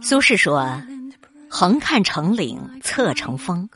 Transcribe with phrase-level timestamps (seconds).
[0.00, 0.80] 苏轼说
[1.50, 3.68] ：“横看成岭侧成峰，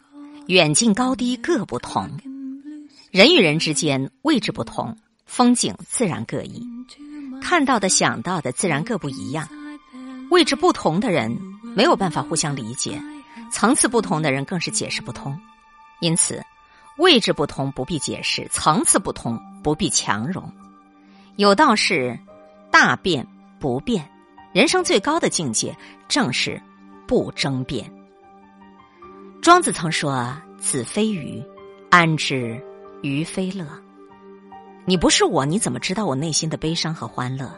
[0.47, 2.08] 远近高低各不同。
[3.11, 6.65] 人与人之间位置不同，风景自然各异，
[7.42, 9.48] 看到的、想到的自然各不一样。
[10.30, 13.02] 位置不同的人没有办法互相理解，
[13.50, 15.36] 层次不同的人更是解释不通。
[16.00, 16.41] 因此，
[16.98, 20.52] 位置不同不必解释，层次不同不必强融。
[21.34, 22.16] 有道是：
[22.70, 23.27] 大变
[23.59, 24.09] 不变。”
[24.55, 25.77] 人生最高的境界，
[26.07, 26.62] 正是
[27.09, 27.91] 不争辩。
[29.42, 31.42] 庄子曾说：“子非鱼，
[31.91, 32.56] 安知
[33.02, 33.66] 鱼非乐？”
[34.87, 37.52] 你不是我，你怎么知道我内心的悲伤和欢乐？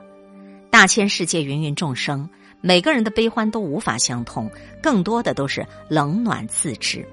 [0.70, 2.26] 大千世界，芸芸众生，
[2.62, 4.50] 每个人的悲欢都无法相通，
[4.82, 7.06] 更多的都是冷暖自知。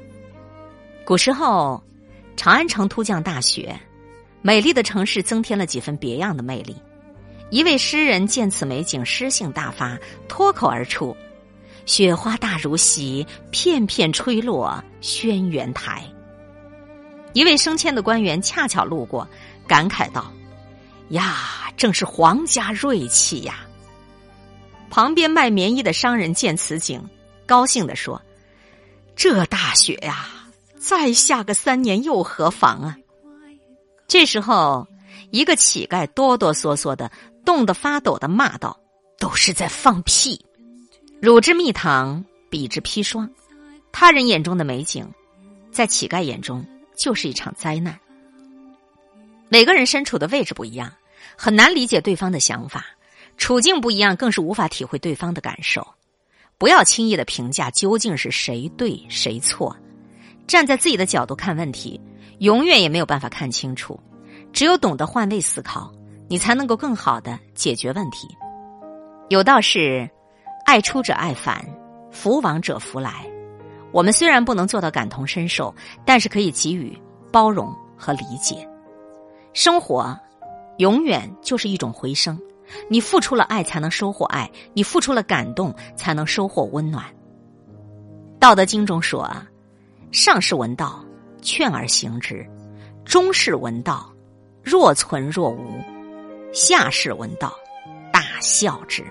[1.04, 1.84] 古时候，
[2.38, 3.78] 长安城突降大雪，
[4.42, 6.74] 美丽的城市增添了几分别样的魅力。
[7.54, 9.96] 一位诗人见此美景，诗兴大发，
[10.28, 11.16] 脱口而出
[11.86, 16.04] ：“雪花大如席，片片吹落轩辕台。”
[17.34, 19.28] 一位升迁的官员恰巧路过，
[19.68, 20.34] 感慨道
[21.10, 23.60] ：“呀，正是皇家瑞气呀！”
[24.90, 27.08] 旁边卖棉衣的商人见此景，
[27.46, 28.20] 高兴地说
[29.16, 30.28] ：“这大雪呀，
[30.80, 32.98] 再下个三年又何妨啊？”
[34.10, 34.88] 这时候，
[35.30, 37.12] 一个乞丐哆哆嗦嗦的。
[37.46, 38.80] 冻得发抖的骂道
[39.20, 40.40] ：“都是在放屁！
[41.22, 43.30] 汝之蜜糖，彼之砒霜。
[43.92, 45.10] 他人眼中的美景，
[45.72, 48.00] 在乞丐眼中就是一场灾难。
[49.50, 50.92] 每个人身处的位置不一样，
[51.38, 52.82] 很难理解对方的想法；
[53.38, 55.86] 处境不一样，更是无法体会对方的感受。
[56.58, 59.76] 不要轻易的评价究竟是谁对谁错。
[60.48, 62.00] 站在自己的角度看问题，
[62.40, 64.00] 永远也没有办法看清楚。
[64.52, 65.94] 只有懂得换位思考。”
[66.28, 68.28] 你才能够更好的解决问题。
[69.30, 70.10] 有道是
[70.66, 71.66] ：“爱出者爱返，
[72.12, 73.26] 福往者福来。”
[73.92, 76.98] 我们虽然不能做到感同身受，但是可以给予
[77.32, 78.68] 包容和理解。
[79.54, 80.20] 生活
[80.78, 82.40] 永远就是一种回声，
[82.90, 87.06] 你付出了爱，才能收获爱；你付出了感动，才能收获温暖。
[88.40, 89.32] 道德经中说
[90.12, 91.06] ：“上士闻道，
[91.42, 92.38] 劝而行之；
[93.06, 94.12] 中士闻道，
[94.64, 95.80] 若存若无。”
[96.54, 97.52] 下士闻道，
[98.12, 99.04] 大笑之。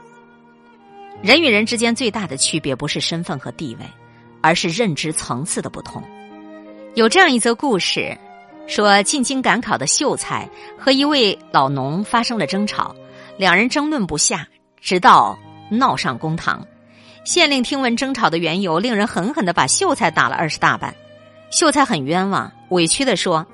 [1.20, 3.86] 人与人之间最大的区别，不是身份和地位，
[4.41, 6.00] 而是认知层次的不同。
[6.94, 8.16] 有这样一则故事，
[8.69, 10.48] 说进京赶考的秀才
[10.78, 12.94] 和一位老农发生了争吵，
[13.36, 14.47] 两人争论不下，
[14.80, 15.36] 直到
[15.69, 16.64] 闹上公堂。
[17.24, 20.94] 县令听闻争吵的缘由，令人狠狠的把秀才打了二十大板。
[21.50, 23.44] 秀才很冤枉，委屈的说。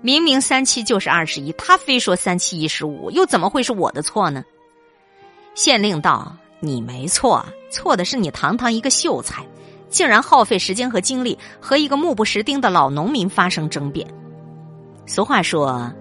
[0.00, 4.44] 明明三七就是二十一，他非说三七一十五，又怎么会是我的错呢？
[5.54, 9.44] 县令道：“你没错，错的是你堂堂一个秀才，
[9.88, 14.06] 竟然耗费时间和精力和一个目不识丁的老农民发生争辩。
[15.04, 15.92] 俗话说：‘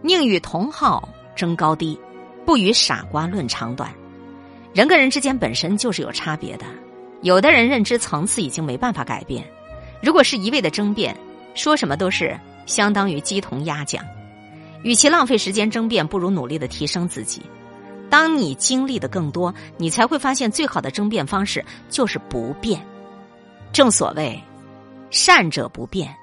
[0.00, 1.98] 宁与同好争高低，
[2.46, 3.92] 不与傻瓜论长短。’
[4.72, 6.64] 人跟人之间本身就是有差别的，
[7.22, 9.44] 有的人认知层次已经没办法改变，
[10.00, 11.16] 如果是一味的争辩，
[11.56, 12.38] 说什么都是。”
[12.70, 14.04] 相当于鸡同鸭讲，
[14.84, 17.42] 与其浪费时间争辩，不如努力的提升自己。
[18.08, 22.80] 当你经历的更多，你才会发现最好的争辩方式就是不变。
[23.72, 24.40] 正所谓，
[25.10, 26.14] 善者不变，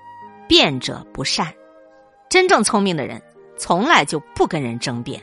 [0.47, 1.53] 辩者不善。
[2.29, 3.21] 真正聪明的人，
[3.57, 5.21] 从来就不跟人争辩。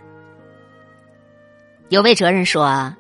[1.88, 2.94] 有位哲人说：“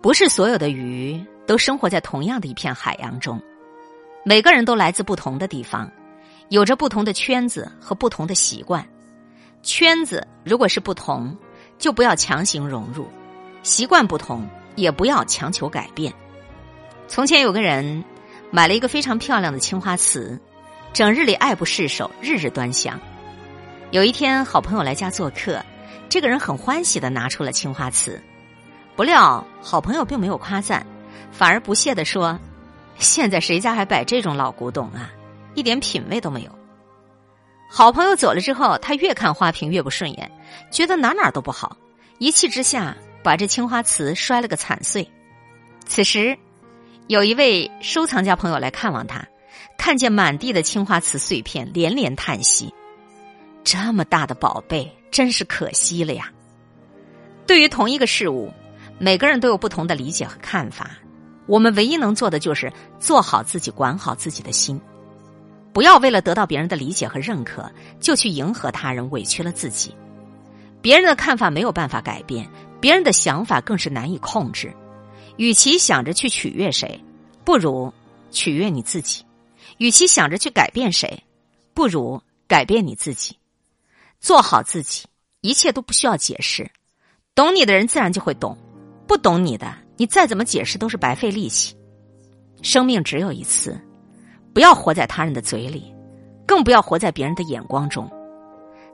[0.00, 3.40] 不是所有的鱼都生活在同样的一片海洋中，
[4.24, 5.90] 每个人都来自不同的地方。”
[6.48, 8.86] 有着不同的圈子和不同的习惯，
[9.62, 11.36] 圈子如果是不同，
[11.76, 13.04] 就不要强行融入；
[13.62, 16.12] 习惯不同，也不要强求改变。
[17.08, 18.04] 从前有个人
[18.50, 20.40] 买了一个非常漂亮的青花瓷，
[20.92, 23.00] 整日里爱不释手，日日端详。
[23.90, 25.60] 有一天，好朋友来家做客，
[26.08, 28.22] 这个人很欢喜的拿出了青花瓷，
[28.94, 30.86] 不料好朋友并没有夸赞，
[31.32, 32.38] 反而不屑的说
[32.98, 35.10] ：“现在谁家还摆这种老古董啊？”
[35.56, 36.58] 一点品味都没有。
[37.68, 40.30] 好朋友走了之后，他越看花瓶越不顺眼，
[40.70, 41.76] 觉得哪哪都不好，
[42.18, 45.10] 一气之下把这青花瓷摔了个惨碎。
[45.84, 46.38] 此时，
[47.08, 49.26] 有一位收藏家朋友来看望他，
[49.76, 52.72] 看见满地的青花瓷碎片，连连叹息
[53.64, 56.30] ：“这么大的宝贝，真是可惜了呀！”
[57.46, 58.52] 对于同一个事物，
[58.98, 60.90] 每个人都有不同的理解和看法。
[61.46, 64.80] 我们唯一能做的就是做好自己，管好自己的心。
[65.76, 67.70] 不要为了得到别人的理解和认可，
[68.00, 69.94] 就去迎合他人，委屈了自己。
[70.80, 72.48] 别人的看法没有办法改变，
[72.80, 74.74] 别人的想法更是难以控制。
[75.36, 76.98] 与其想着去取悦谁，
[77.44, 77.92] 不如
[78.30, 79.22] 取悦你自己；
[79.76, 81.22] 与其想着去改变谁，
[81.74, 82.18] 不如
[82.48, 83.36] 改变你自己。
[84.18, 85.04] 做好自己，
[85.42, 86.66] 一切都不需要解释。
[87.34, 88.56] 懂你的人自然就会懂，
[89.06, 91.76] 不懂你的，你再怎么解释都是白费力气。
[92.62, 93.78] 生命只有一次，
[94.56, 95.94] 不要活在他人的嘴里，
[96.46, 98.10] 更不要活在别人的眼光中。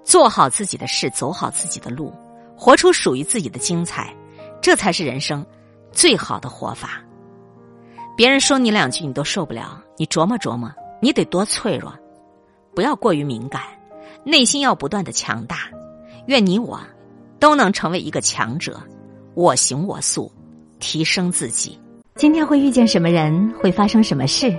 [0.03, 2.13] 做好自己的事，走好自己的路，
[2.57, 4.13] 活出属于自己的精彩，
[4.61, 5.47] 这才是人生
[5.93, 7.01] 最好的活法。
[8.17, 10.69] 别人说你两句，你都受不了，你琢磨琢磨，
[11.01, 11.95] 你得多脆弱，
[12.75, 13.63] 不要过于敏感，
[14.25, 15.59] 内心要不断的强大。
[16.27, 16.81] 愿你我
[17.39, 18.83] 都能成为一个强者，
[19.35, 20.29] 我行我素，
[20.81, 21.79] 提升自己。
[22.17, 24.59] 今天会遇见什么人，会发生什么事，